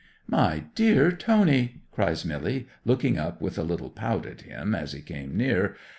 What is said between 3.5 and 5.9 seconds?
a little pout at him as he came near.